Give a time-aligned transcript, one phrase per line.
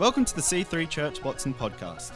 [0.00, 2.12] Welcome to the C3 Church Watson podcast.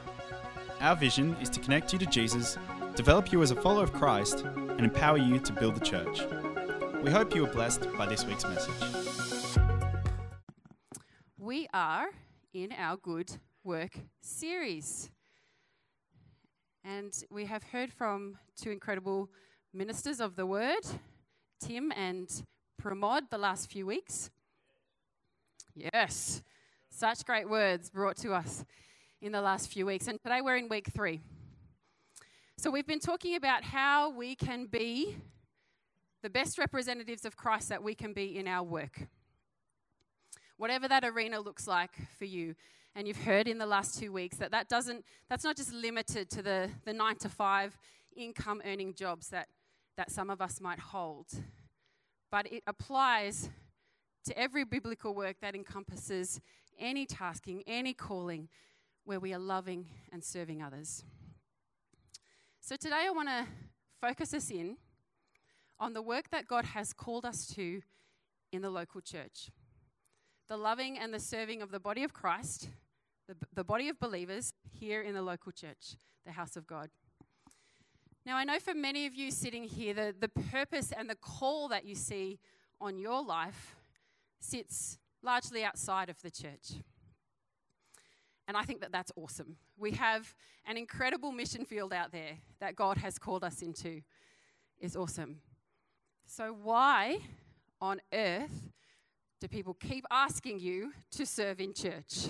[0.80, 2.56] Our vision is to connect you to Jesus,
[2.94, 6.22] develop you as a follower of Christ, and empower you to build the church.
[7.02, 9.58] We hope you are blessed by this week's message.
[11.36, 12.06] We are
[12.54, 15.10] in our Good Work series.
[16.84, 19.28] And we have heard from two incredible
[19.74, 20.86] ministers of the word,
[21.60, 22.30] Tim and
[22.82, 24.30] Pramod, the last few weeks.
[25.74, 26.42] Yes.
[26.96, 28.64] Such great words brought to us
[29.20, 30.06] in the last few weeks.
[30.06, 31.22] And today we're in week three.
[32.56, 35.16] So we've been talking about how we can be
[36.22, 39.08] the best representatives of Christ that we can be in our work.
[40.56, 42.54] Whatever that arena looks like for you.
[42.94, 46.30] And you've heard in the last two weeks that that doesn't, that's not just limited
[46.30, 47.76] to the, the nine to five
[48.16, 49.48] income earning jobs that,
[49.96, 51.26] that some of us might hold,
[52.30, 53.50] but it applies
[54.26, 56.40] to every biblical work that encompasses
[56.78, 58.48] any tasking, any calling
[59.04, 61.04] where we are loving and serving others.
[62.60, 63.46] So today I want to
[64.00, 64.76] focus us in
[65.78, 67.82] on the work that God has called us to
[68.52, 69.50] in the local church.
[70.48, 72.68] The loving and the serving of the body of Christ,
[73.28, 76.90] the, the body of believers here in the local church, the house of God.
[78.26, 81.68] Now, I know for many of you sitting here, the, the purpose and the call
[81.68, 82.38] that you see
[82.80, 83.76] on your life
[84.40, 86.82] sits largely outside of the church.
[88.46, 89.56] And I think that that's awesome.
[89.78, 90.34] We have
[90.66, 94.02] an incredible mission field out there that God has called us into.
[94.80, 95.40] Is awesome.
[96.26, 97.18] So why
[97.80, 98.70] on earth
[99.40, 102.28] do people keep asking you to serve in church?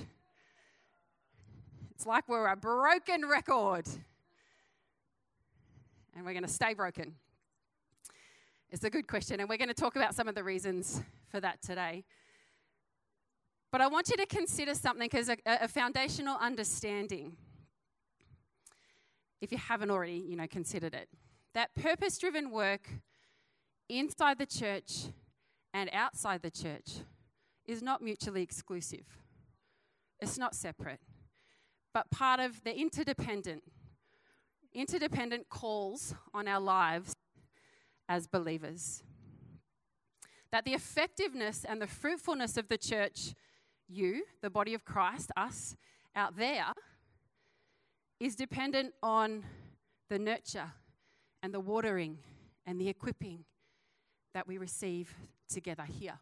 [1.90, 3.88] It's like we're a broken record.
[6.14, 7.14] And we're going to stay broken.
[8.70, 11.40] It's a good question, and we're going to talk about some of the reasons for
[11.40, 12.04] that today.
[13.74, 17.36] But I want you to consider something as a, a foundational understanding,
[19.40, 21.08] if you haven't already, you know, considered it.
[21.54, 22.88] That purpose-driven work
[23.88, 25.06] inside the church
[25.72, 26.98] and outside the church
[27.66, 29.18] is not mutually exclusive.
[30.20, 31.00] It's not separate,
[31.92, 33.64] but part of the interdependent,
[34.72, 37.12] interdependent calls on our lives
[38.08, 39.02] as believers.
[40.52, 43.34] That the effectiveness and the fruitfulness of the church
[43.88, 45.76] you, the body of Christ, us
[46.16, 46.72] out there,
[48.20, 49.44] is dependent on
[50.08, 50.72] the nurture
[51.42, 52.18] and the watering
[52.66, 53.44] and the equipping
[54.32, 55.14] that we receive
[55.48, 56.18] together here.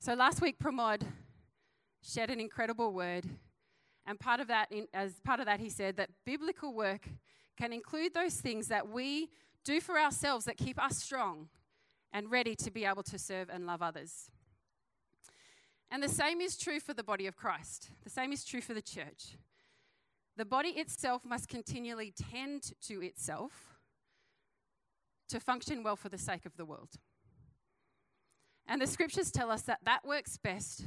[0.00, 1.02] So last week, Pramod
[2.02, 3.26] shared an incredible word,
[4.06, 7.06] and part of that, as part of that, he said that biblical work
[7.58, 9.28] can include those things that we
[9.62, 11.48] do for ourselves that keep us strong
[12.12, 14.30] and ready to be able to serve and love others.
[15.90, 17.90] And the same is true for the body of Christ.
[18.04, 19.36] The same is true for the church.
[20.36, 23.78] The body itself must continually tend to itself
[25.28, 26.90] to function well for the sake of the world.
[28.66, 30.84] And the scriptures tell us that that works best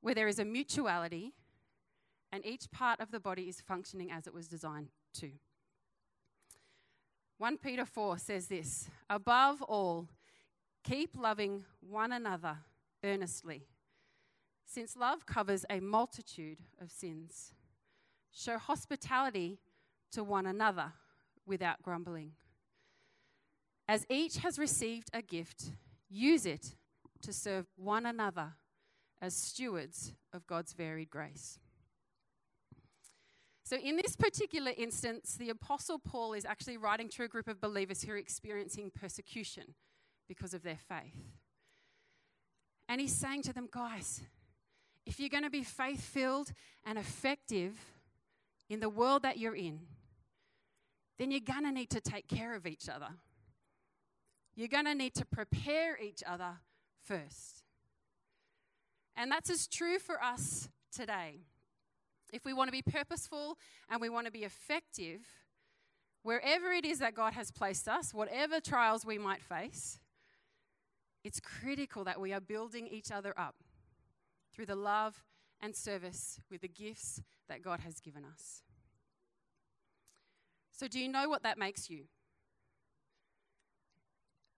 [0.00, 1.34] where there is a mutuality
[2.32, 5.30] and each part of the body is functioning as it was designed to.
[7.36, 10.08] 1 Peter 4 says this Above all,
[10.82, 12.58] keep loving one another
[13.04, 13.66] earnestly
[14.72, 17.52] since love covers a multitude of sins.
[18.30, 19.58] Show hospitality
[20.12, 20.92] to one another
[21.46, 22.32] without grumbling.
[23.86, 25.72] As each has received a gift,
[26.08, 26.76] use it
[27.20, 28.52] to serve one another
[29.20, 31.58] as stewards of God's varied grace.
[33.64, 37.60] So, in this particular instance, the Apostle Paul is actually writing to a group of
[37.60, 39.74] believers who are experiencing persecution
[40.28, 41.16] because of their faith.
[42.88, 44.22] And he's saying to them, guys,
[45.06, 46.52] if you're going to be faith filled
[46.84, 47.74] and effective
[48.68, 49.80] in the world that you're in,
[51.18, 53.08] then you're going to need to take care of each other.
[54.54, 56.58] You're going to need to prepare each other
[57.04, 57.62] first.
[59.16, 61.40] And that's as true for us today.
[62.32, 63.58] If we want to be purposeful
[63.90, 65.20] and we want to be effective,
[66.22, 69.98] wherever it is that God has placed us, whatever trials we might face,
[71.24, 73.54] it's critical that we are building each other up
[74.52, 75.24] through the love
[75.60, 78.62] and service with the gifts that God has given us.
[80.72, 82.04] So, do you know what that makes you?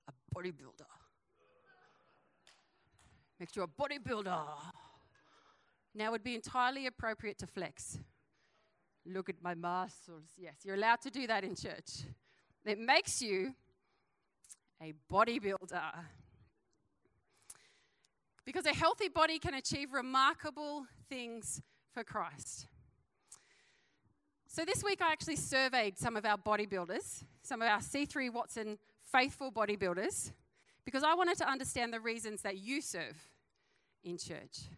[0.08, 0.87] A bodybuilder.
[3.38, 4.46] Makes you a bodybuilder.
[5.94, 7.99] Now, it would be entirely appropriate to flex.
[9.06, 10.25] Look at my muscles.
[10.37, 12.05] Yes, you're allowed to do that in church.
[12.64, 13.55] It makes you
[14.82, 15.93] a bodybuilder.
[18.44, 21.62] Because a healthy body can achieve remarkable things
[21.93, 22.67] for Christ.
[24.46, 28.79] So this week I actually surveyed some of our bodybuilders, some of our C3 Watson
[29.11, 30.32] faithful bodybuilders,
[30.85, 33.17] because I wanted to understand the reasons that you serve
[34.05, 34.69] in church.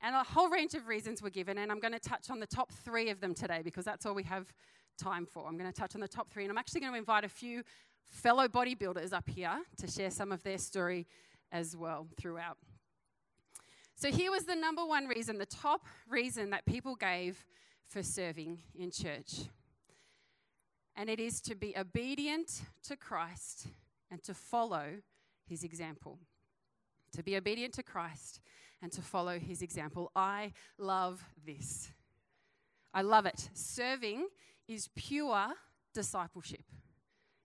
[0.00, 2.46] And a whole range of reasons were given, and I'm going to touch on the
[2.46, 4.52] top three of them today because that's all we have
[4.96, 5.46] time for.
[5.46, 7.28] I'm going to touch on the top three, and I'm actually going to invite a
[7.28, 7.62] few
[8.04, 11.06] fellow bodybuilders up here to share some of their story
[11.52, 12.58] as well throughout.
[13.94, 17.44] So, here was the number one reason, the top reason that people gave
[17.88, 19.48] for serving in church.
[20.94, 23.66] And it is to be obedient to Christ
[24.10, 24.98] and to follow
[25.48, 26.18] his example.
[27.12, 28.40] To be obedient to Christ
[28.82, 30.10] and to follow his example.
[30.14, 31.90] I love this.
[32.92, 33.48] I love it.
[33.54, 34.28] Serving
[34.66, 35.48] is pure
[35.94, 36.64] discipleship.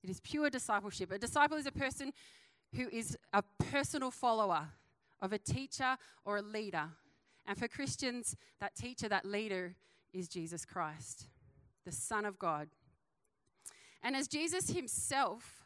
[0.04, 1.12] It is pure discipleship.
[1.12, 2.12] A disciple is a person
[2.76, 4.70] who is a personal follower
[5.22, 6.90] of a teacher or a leader.
[7.46, 9.76] And for Christians, that teacher, that leader
[10.14, 11.28] is Jesus Christ,
[11.86, 12.70] the Son of God.
[14.02, 15.64] And as Jesus himself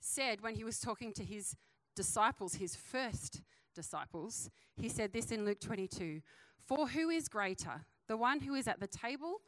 [0.00, 1.56] said when he was talking to his
[1.94, 3.42] disciples, his first
[3.74, 6.22] disciples, he said this in Luke 22
[6.58, 9.40] For who is greater, the one who is at the table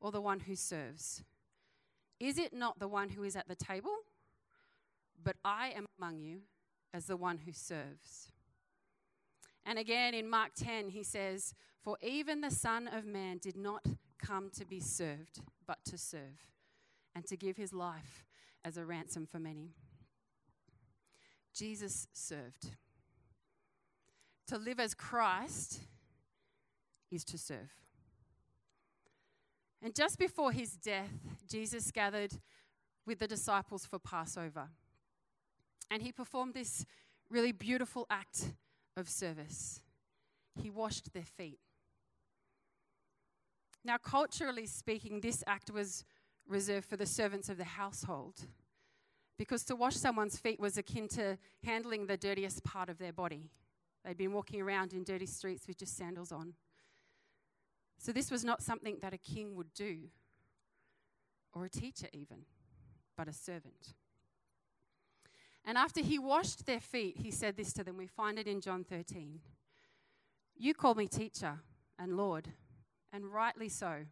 [0.00, 1.22] or the one who serves?
[2.18, 3.96] Is it not the one who is at the table?
[5.22, 6.40] But I am among you
[6.92, 8.32] as the one who serves.
[9.64, 13.84] And again in Mark 10, he says, For even the Son of Man did not
[14.18, 16.50] come to be served, but to serve,
[17.14, 18.24] and to give his life
[18.64, 19.74] as a ransom for many.
[21.54, 22.76] Jesus served.
[24.48, 25.80] To live as Christ
[27.10, 27.70] is to serve.
[29.82, 31.12] And just before his death,
[31.48, 32.32] Jesus gathered
[33.06, 34.68] with the disciples for Passover.
[35.90, 36.84] And he performed this
[37.28, 38.52] really beautiful act
[38.96, 39.80] of service.
[40.60, 41.58] He washed their feet.
[43.84, 46.04] Now, culturally speaking, this act was
[46.46, 48.46] reserved for the servants of the household
[49.38, 53.48] because to wash someone's feet was akin to handling the dirtiest part of their body.
[54.04, 56.54] They'd been walking around in dirty streets with just sandals on.
[57.98, 60.08] So, this was not something that a king would do,
[61.54, 62.44] or a teacher even,
[63.16, 63.94] but a servant.
[65.64, 67.96] And after he washed their feet, he said this to them.
[67.96, 69.40] We find it in John 13.
[70.56, 71.60] You call me teacher
[71.98, 72.48] and Lord,
[73.12, 74.06] and rightly so,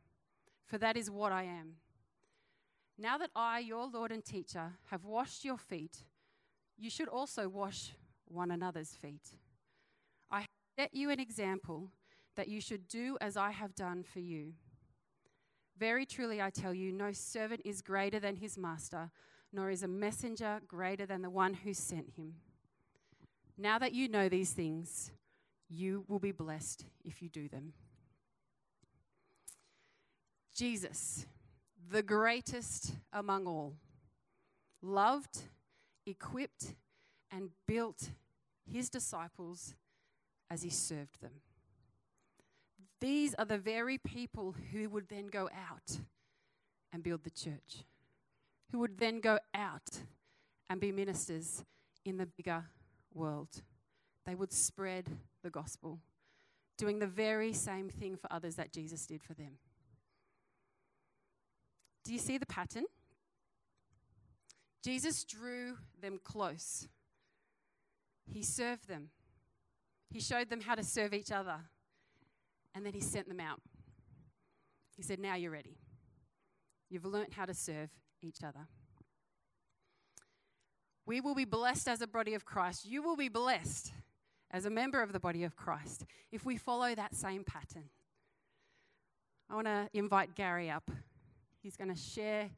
[0.64, 1.76] for that is what I am.
[2.98, 6.04] Now that I, your Lord and teacher, have washed your feet,
[6.76, 7.92] you should also wash
[8.26, 9.36] one another's feet.
[10.30, 10.46] I
[10.76, 11.90] set you an example
[12.36, 14.52] that you should do as I have done for you.
[15.78, 19.10] Very truly, I tell you, no servant is greater than his master
[19.52, 22.34] nor is a messenger greater than the one who sent him.
[23.56, 25.10] Now that you know these things,
[25.68, 27.72] you will be blessed if you do them.
[30.54, 31.26] Jesus,
[31.90, 33.74] the greatest among all,
[34.82, 35.42] loved,
[36.06, 36.74] equipped,
[37.30, 38.10] and built
[38.70, 39.74] his disciples
[40.50, 41.42] as he served them.
[43.00, 45.98] These are the very people who would then go out
[46.92, 47.84] and build the church
[48.70, 50.00] who would then go out
[50.68, 51.64] and be ministers
[52.04, 52.64] in the bigger
[53.14, 53.62] world.
[54.26, 55.08] They would spread
[55.42, 56.00] the gospel,
[56.76, 59.58] doing the very same thing for others that Jesus did for them.
[62.04, 62.84] Do you see the pattern?
[64.82, 66.88] Jesus drew them close.
[68.26, 69.10] He served them.
[70.10, 71.56] He showed them how to serve each other.
[72.74, 73.60] And then he sent them out.
[74.96, 75.76] He said, Now you're ready.
[76.90, 77.90] You've learnt how to serve
[78.22, 78.68] each other.
[81.06, 82.84] We will be blessed as a body of Christ.
[82.84, 83.92] You will be blessed
[84.50, 87.88] as a member of the body of Christ if we follow that same pattern.
[89.50, 90.90] I want to invite Gary up.
[91.62, 92.50] He's going to share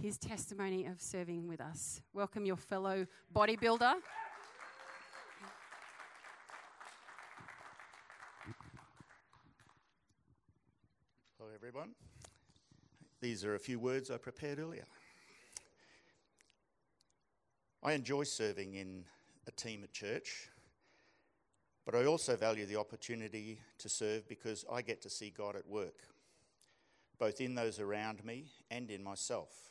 [0.00, 2.00] his testimony of serving with us.
[2.12, 3.94] Welcome your fellow bodybuilder.
[11.38, 11.90] Hello, everyone.
[13.20, 14.84] These are a few words I prepared earlier.
[17.82, 19.04] I enjoy serving in
[19.46, 20.50] a team at church,
[21.86, 25.66] but I also value the opportunity to serve because I get to see God at
[25.66, 26.02] work,
[27.18, 29.70] both in those around me and in myself.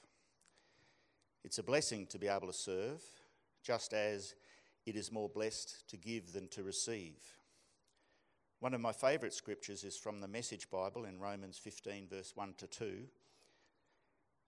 [1.44, 3.04] It's a blessing to be able to serve,
[3.62, 4.34] just as
[4.88, 7.20] it is more blessed to give than to receive.
[8.60, 12.56] One of my favourite scriptures is from the Message Bible in Romans 15, verse 1
[12.58, 13.08] to 2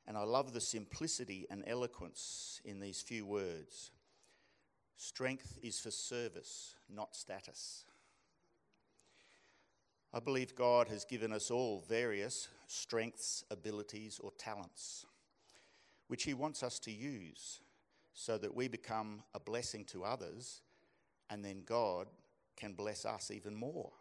[0.08, 3.92] and I love the simplicity and eloquence in these few words.
[4.96, 7.84] Strength is for service, not status.
[10.14, 15.06] I believe God has given us all various strengths, abilities, or talents,
[16.08, 17.60] which He wants us to use
[18.14, 20.62] so that we become a blessing to others,
[21.30, 22.08] and then God
[22.56, 23.92] can bless us even more.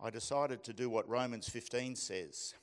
[0.00, 2.54] I decided to do what Romans 15 says.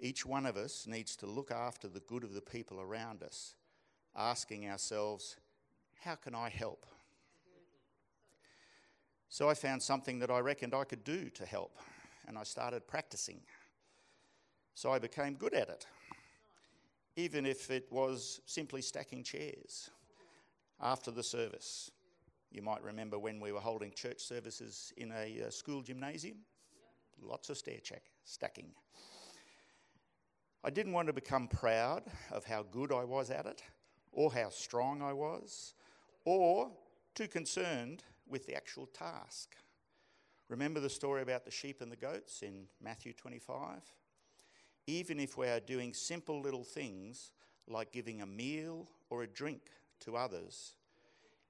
[0.00, 3.54] Each one of us needs to look after the good of the people around us,
[4.16, 5.36] asking ourselves,
[6.04, 6.86] how can I help?
[9.28, 11.78] So I found something that I reckoned I could do to help,
[12.28, 13.40] and I started practicing.
[14.74, 15.86] So I became good at it,
[17.16, 19.90] even if it was simply stacking chairs
[20.80, 21.90] after the service.
[22.50, 26.38] You might remember when we were holding church services in a uh, school gymnasium.
[27.20, 28.70] Lots of stair check, stacking.
[30.66, 33.62] I didn't want to become proud of how good I was at it,
[34.12, 35.74] or how strong I was,
[36.24, 36.70] or
[37.14, 39.56] too concerned with the actual task.
[40.48, 43.82] Remember the story about the sheep and the goats in Matthew 25?
[44.86, 47.32] Even if we are doing simple little things
[47.68, 49.60] like giving a meal or a drink
[50.00, 50.76] to others,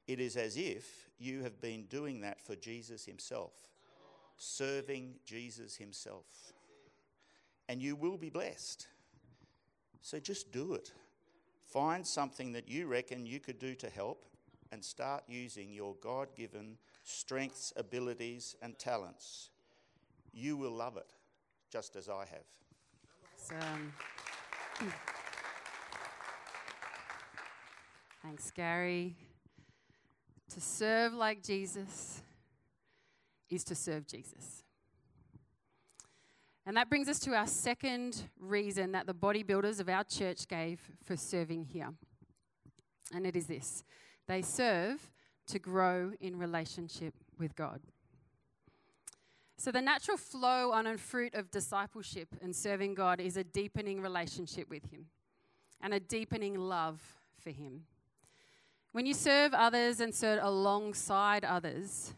[0.08, 3.52] it is as if you have been doing that for Jesus Himself,
[4.36, 6.52] serving Jesus Himself.
[7.68, 8.88] And you will be blessed.
[10.04, 10.92] So just do it.
[11.66, 14.26] Find something that you reckon you could do to help
[14.70, 19.48] and start using your God given strengths, abilities, and talents.
[20.30, 21.10] You will love it,
[21.72, 22.44] just as I have.
[28.22, 29.16] Thanks, Gary.
[30.50, 32.20] To serve like Jesus
[33.48, 34.63] is to serve Jesus.
[36.66, 40.80] And that brings us to our second reason that the bodybuilders of our church gave
[41.04, 41.90] for serving here.
[43.14, 43.84] And it is this
[44.26, 45.10] they serve
[45.46, 47.80] to grow in relationship with God.
[49.58, 54.00] So, the natural flow on and fruit of discipleship and serving God is a deepening
[54.00, 55.06] relationship with Him
[55.82, 57.00] and a deepening love
[57.38, 57.82] for Him.
[58.92, 62.14] When you serve others and serve alongside others,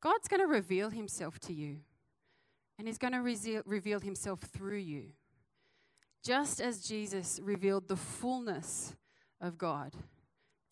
[0.00, 1.78] God's going to reveal Himself to you
[2.78, 5.06] and He's going to reveal Himself through you,
[6.24, 8.94] just as Jesus revealed the fullness
[9.40, 9.92] of God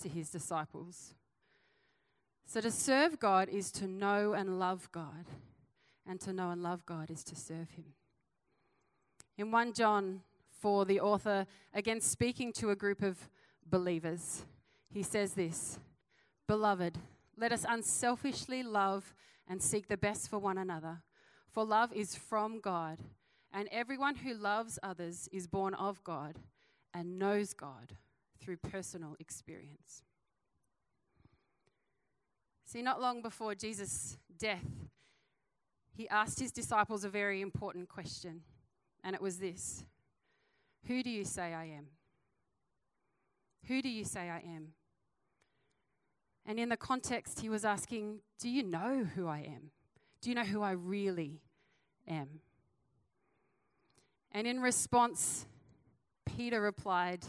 [0.00, 1.14] to his disciples.
[2.46, 5.26] So to serve God is to know and love God,
[6.06, 7.86] and to know and love God is to serve him.
[9.36, 10.20] In 1 John
[10.60, 13.28] 4, the author, again speaking to a group of
[13.68, 14.44] believers,
[14.92, 15.78] he says this
[16.46, 16.98] Beloved,
[17.36, 19.14] let us unselfishly love
[19.48, 21.02] and seek the best for one another,
[21.50, 22.98] for love is from God,
[23.52, 26.38] and everyone who loves others is born of God
[26.92, 27.94] and knows God
[28.38, 30.02] through personal experience.
[32.64, 34.88] See, not long before Jesus' death,
[35.94, 38.42] he asked his disciples a very important question,
[39.02, 39.84] and it was this
[40.86, 41.86] Who do you say I am?
[43.66, 44.74] Who do you say I am?
[46.44, 49.70] And in the context, he was asking, Do you know who I am?
[50.20, 51.40] Do you know who I really
[52.08, 52.40] am?
[54.32, 55.46] And in response,
[56.24, 57.24] Peter replied,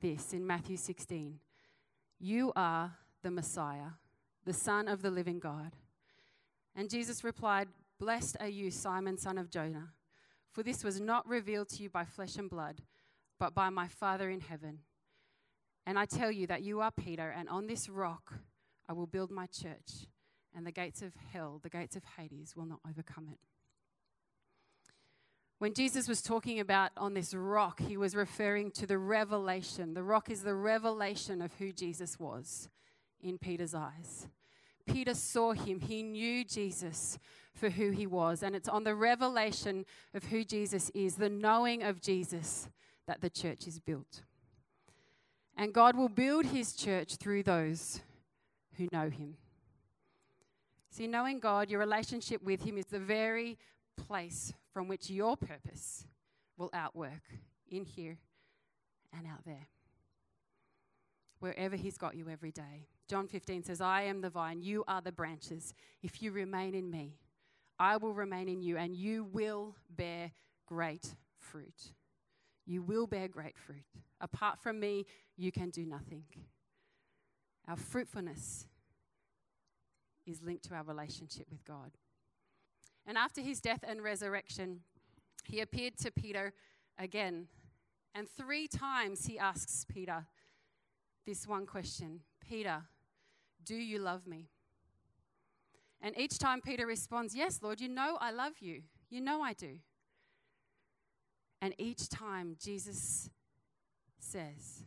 [0.00, 1.38] this in Matthew 16
[2.18, 3.92] You are the Messiah,
[4.44, 5.72] the Son of the living God.
[6.74, 9.88] And Jesus replied, Blessed are you, Simon, son of Jonah,
[10.52, 12.82] for this was not revealed to you by flesh and blood,
[13.40, 14.80] but by my Father in heaven.
[15.84, 18.34] And I tell you that you are Peter, and on this rock
[18.88, 20.06] I will build my church,
[20.56, 23.38] and the gates of hell, the gates of Hades, will not overcome it.
[25.58, 29.94] When Jesus was talking about on this rock, he was referring to the revelation.
[29.94, 32.68] The rock is the revelation of who Jesus was
[33.20, 34.28] in Peter's eyes.
[34.86, 37.18] Peter saw him, he knew Jesus
[37.54, 38.42] for who he was.
[38.42, 42.68] And it's on the revelation of who Jesus is, the knowing of Jesus,
[43.06, 44.22] that the church is built.
[45.56, 48.00] And God will build his church through those
[48.76, 49.36] who know him.
[50.90, 53.58] See, knowing God, your relationship with him is the very
[53.96, 56.06] place from which your purpose
[56.56, 57.22] will outwork
[57.70, 58.18] in here
[59.16, 59.68] and out there.
[61.40, 62.88] Wherever He's got you every day.
[63.08, 65.72] John 15 says, I am the vine, you are the branches.
[66.02, 67.16] If you remain in me,
[67.78, 70.32] I will remain in you, and you will bear
[70.66, 71.92] great fruit.
[72.66, 73.84] You will bear great fruit.
[74.20, 76.24] Apart from me, you can do nothing.
[77.68, 78.66] Our fruitfulness
[80.28, 81.92] is linked to our relationship with God.
[83.06, 84.80] And after his death and resurrection,
[85.44, 86.52] he appeared to Peter
[86.98, 87.46] again.
[88.14, 90.26] And three times he asks Peter
[91.26, 92.82] this one question Peter,
[93.64, 94.48] do you love me?
[96.00, 98.82] And each time Peter responds, Yes, Lord, you know I love you.
[99.10, 99.78] You know I do.
[101.60, 103.28] And each time Jesus
[104.18, 104.84] says,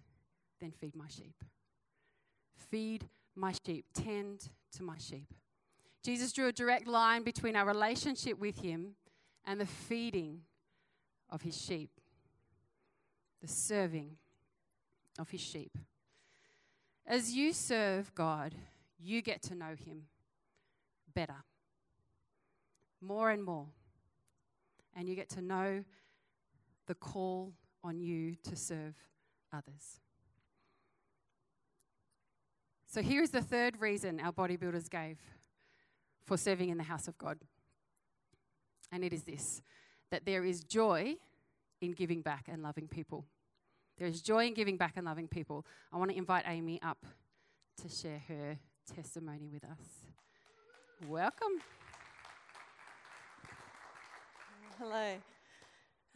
[0.59, 1.43] Then feed my sheep.
[2.69, 3.85] Feed my sheep.
[3.93, 5.33] Tend to my sheep.
[6.03, 8.95] Jesus drew a direct line between our relationship with Him
[9.45, 10.41] and the feeding
[11.29, 11.91] of His sheep,
[13.41, 14.17] the serving
[15.19, 15.77] of His sheep.
[17.05, 18.55] As you serve God,
[18.99, 20.03] you get to know Him
[21.13, 21.43] better,
[23.01, 23.67] more and more.
[24.95, 25.83] And you get to know
[26.87, 28.95] the call on you to serve
[29.53, 30.01] others.
[32.91, 35.17] So here's the third reason our bodybuilders gave
[36.25, 37.37] for serving in the house of God.
[38.91, 39.61] And it is this
[40.09, 41.15] that there is joy
[41.79, 43.23] in giving back and loving people.
[43.97, 45.65] There is joy in giving back and loving people.
[45.93, 47.05] I want to invite Amy up
[47.81, 48.57] to share her
[48.93, 49.79] testimony with us.
[51.07, 51.61] Welcome.
[54.77, 55.13] Hello.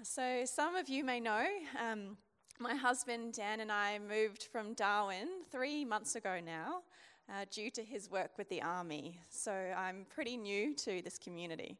[0.04, 1.46] So, some of you may know
[1.82, 2.18] um,
[2.60, 6.84] my husband Dan and I moved from Darwin three months ago now
[7.30, 9.20] uh, due to his work with the Army.
[9.30, 11.78] So, I'm pretty new to this community.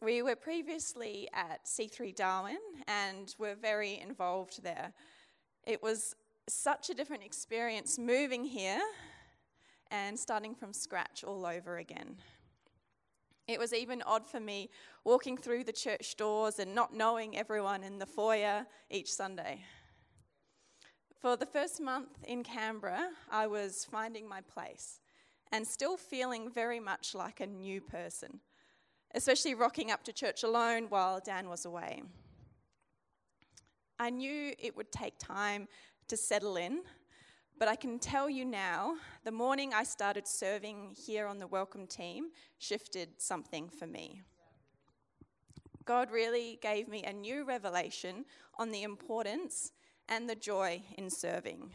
[0.00, 4.92] We were previously at C3 Darwin and were very involved there.
[5.66, 6.14] It was
[6.48, 8.80] such a different experience moving here
[9.90, 12.16] and starting from scratch all over again.
[13.48, 14.70] It was even odd for me
[15.04, 19.62] walking through the church doors and not knowing everyone in the foyer each Sunday.
[21.20, 25.00] For the first month in Canberra, I was finding my place
[25.52, 28.40] and still feeling very much like a new person,
[29.14, 32.02] especially rocking up to church alone while Dan was away.
[33.98, 35.68] I knew it would take time
[36.08, 36.82] to settle in,
[37.58, 41.86] but I can tell you now, the morning I started serving here on the welcome
[41.86, 44.20] team shifted something for me.
[45.84, 48.24] God really gave me a new revelation
[48.58, 49.72] on the importance
[50.08, 51.70] and the joy in serving.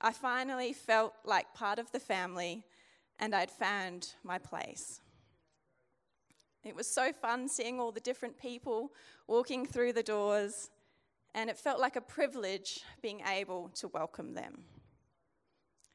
[0.00, 2.66] I finally felt like part of the family
[3.18, 5.00] and I'd found my place.
[6.64, 8.92] It was so fun seeing all the different people
[9.26, 10.70] walking through the doors
[11.34, 14.62] and it felt like a privilege being able to welcome them.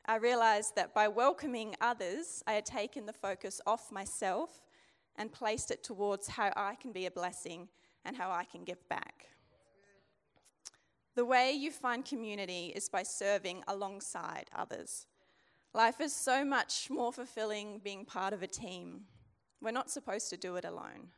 [0.05, 4.61] I realized that by welcoming others, I had taken the focus off myself
[5.15, 7.69] and placed it towards how I can be a blessing
[8.05, 9.27] and how I can give back.
[11.15, 15.05] The way you find community is by serving alongside others.
[15.73, 19.01] Life is so much more fulfilling being part of a team.
[19.61, 21.09] We're not supposed to do it alone.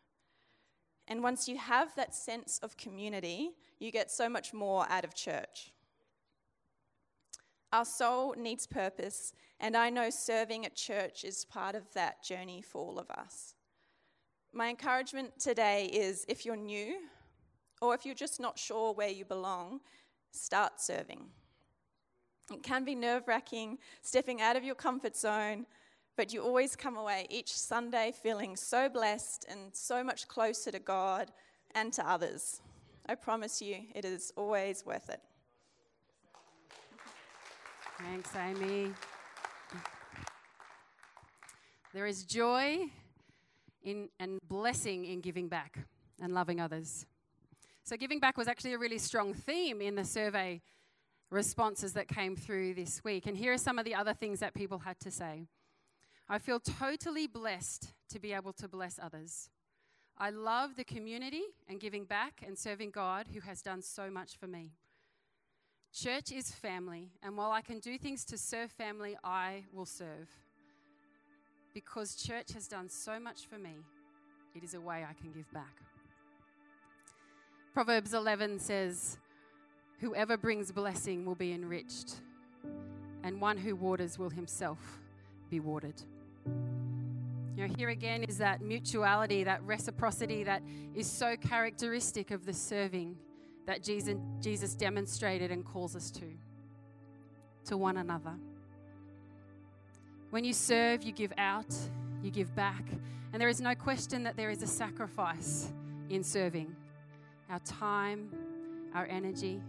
[1.08, 5.16] And once you have that sense of community, you get so much more out of
[5.16, 5.72] church.
[7.74, 12.62] Our soul needs purpose, and I know serving at church is part of that journey
[12.62, 13.56] for all of us.
[14.54, 16.98] My encouragement today is if you're new,
[17.82, 19.80] or if you're just not sure where you belong,
[20.32, 21.26] start serving.
[22.52, 25.66] It can be nerve wracking, stepping out of your comfort zone,
[26.16, 30.80] but you always come away each Sunday feeling so blessed and so much closer to
[30.80, 31.32] God
[31.74, 32.62] and to others.
[33.08, 35.22] I promise you, it is always worth it.
[38.00, 38.92] Thanks, Amy.
[41.94, 42.90] There is joy
[43.84, 45.80] in, and blessing in giving back
[46.22, 47.06] and loving others.
[47.84, 50.62] So, giving back was actually a really strong theme in the survey
[51.30, 53.26] responses that came through this week.
[53.26, 55.48] And here are some of the other things that people had to say.
[56.32, 59.50] I feel totally blessed to be able to bless others.
[60.18, 64.38] I love the community and giving back and serving God who has done so much
[64.38, 64.72] for me.
[65.94, 70.30] Church is family, and while I can do things to serve family, I will serve.
[71.74, 73.76] Because church has done so much for me,
[74.56, 75.82] it is a way I can give back.
[77.74, 79.18] Proverbs 11 says,
[80.00, 82.22] Whoever brings blessing will be enriched,
[83.22, 85.02] and one who waters will himself
[85.50, 86.02] be watered.
[87.56, 90.64] You know, here again is that mutuality, that reciprocity that
[90.96, 93.18] is so characteristic of the serving
[93.68, 96.26] that Jesus, Jesus demonstrated and calls us to,
[97.66, 98.34] to one another.
[100.30, 101.74] When you serve, you give out,
[102.24, 102.86] you give back,
[103.34, 105.72] and there is no question that there is a sacrifice
[106.10, 106.74] in serving
[107.50, 108.30] our time,
[108.96, 109.62] our energy.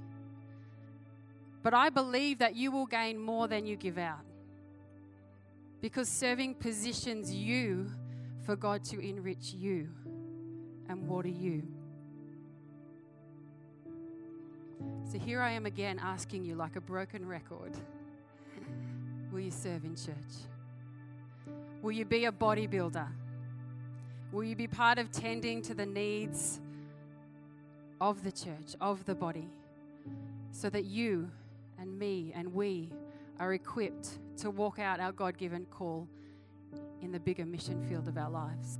[1.64, 4.24] But I believe that you will gain more than you give out
[5.82, 7.90] because serving positions you
[8.46, 9.88] for God to enrich you
[10.88, 11.64] and water you.
[15.10, 17.72] So here I am again asking you, like a broken record,
[19.32, 20.14] will you serve in church?
[21.82, 23.08] Will you be a bodybuilder?
[24.30, 26.60] Will you be part of tending to the needs
[28.00, 29.48] of the church, of the body,
[30.52, 31.28] so that you
[31.80, 32.88] and me and we
[33.40, 36.08] are equipped to walk out our God given call
[37.00, 38.78] in the bigger mission field of our lives?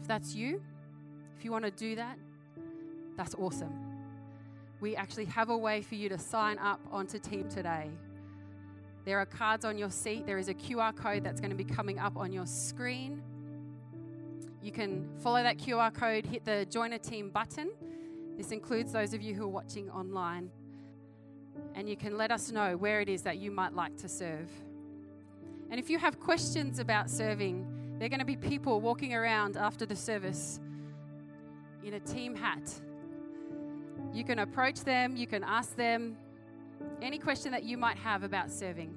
[0.00, 0.62] If that's you,
[1.36, 2.18] if you want to do that,
[3.16, 3.72] that's awesome.
[4.80, 7.90] We actually have a way for you to sign up onto Team today.
[9.04, 10.26] There are cards on your seat.
[10.26, 13.22] There is a QR code that's going to be coming up on your screen.
[14.62, 17.70] You can follow that QR code, hit the Join a Team button.
[18.36, 20.50] This includes those of you who are watching online.
[21.74, 24.48] And you can let us know where it is that you might like to serve.
[25.70, 27.66] And if you have questions about serving,
[27.98, 30.60] there are going to be people walking around after the service
[31.82, 32.72] in a team hat.
[34.12, 36.16] You can approach them, you can ask them
[37.02, 38.94] any question that you might have about serving.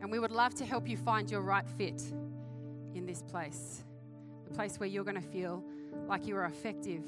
[0.00, 2.02] And we would love to help you find your right fit
[2.94, 3.84] in this place,
[4.48, 5.62] the place where you're going to feel
[6.08, 7.04] like you are effective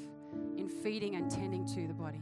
[0.57, 2.21] in feeding and tending to the body.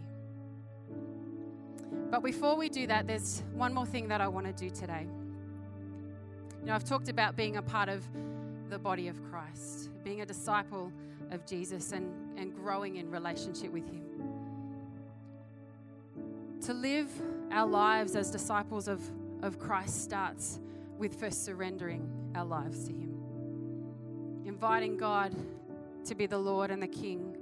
[2.09, 5.07] But before we do that, there's one more thing that I want to do today.
[6.61, 8.05] You know, I've talked about being a part of
[8.69, 10.91] the body of Christ, being a disciple
[11.31, 14.03] of Jesus, and, and growing in relationship with Him.
[16.61, 17.09] To live
[17.51, 19.01] our lives as disciples of,
[19.41, 20.59] of Christ starts
[20.97, 23.13] with first surrendering our lives to Him,
[24.45, 25.35] inviting God
[26.05, 27.35] to be the Lord and the King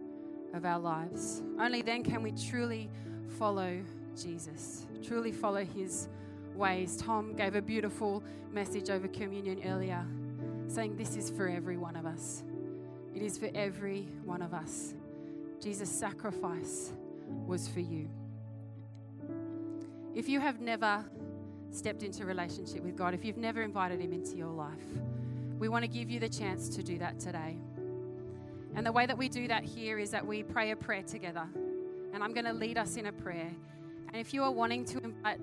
[0.53, 1.43] of our lives.
[1.59, 2.89] Only then can we truly
[3.37, 3.81] follow
[4.15, 6.07] Jesus, truly follow His
[6.55, 6.97] ways.
[6.97, 10.05] Tom gave a beautiful message over communion earlier,
[10.67, 12.43] saying, This is for every one of us.
[13.13, 14.93] It is for every one of us.
[15.61, 16.93] Jesus' sacrifice
[17.45, 18.09] was for you.
[20.15, 21.05] If you have never
[21.71, 24.85] stepped into a relationship with God, if you've never invited Him into your life,
[25.57, 27.57] we want to give you the chance to do that today.
[28.75, 31.47] And the way that we do that here is that we pray a prayer together.
[32.13, 33.51] And I'm going to lead us in a prayer.
[34.11, 35.39] And if you are wanting to invite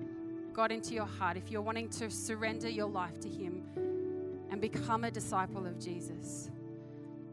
[0.53, 3.63] God into your heart, if you're wanting to surrender your life to Him
[4.51, 6.51] and become a disciple of Jesus,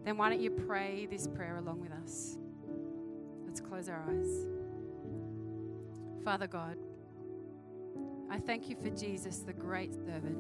[0.05, 2.38] then why don't you pray this prayer along with us?
[3.46, 4.46] Let's close our eyes.
[6.25, 6.77] Father God,
[8.31, 10.38] I thank you for Jesus, the great servant,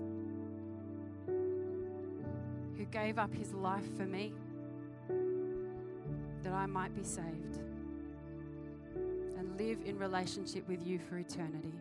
[2.76, 4.32] who gave up his life for me
[6.42, 7.60] that I might be saved
[9.56, 11.72] live in relationship with you for eternity.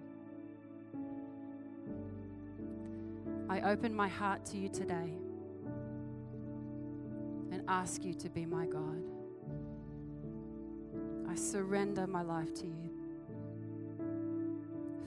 [3.50, 5.12] I open my heart to you today
[7.52, 9.04] and ask you to be my God.
[11.30, 12.90] I surrender my life to you.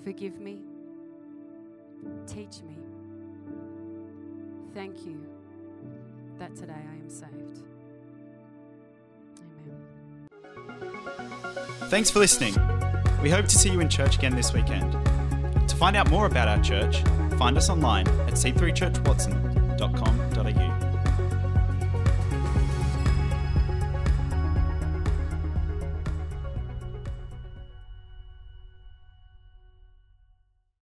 [0.04, 0.59] Forgive me.
[2.26, 2.76] Teach me.
[4.74, 5.26] Thank you
[6.38, 7.67] that today I am saved.
[11.88, 12.55] Thanks for listening.
[13.22, 14.92] We hope to see you in church again this weekend.
[15.68, 17.01] To find out more about our church,
[17.38, 20.47] find us online at c3churchwatson.com.au.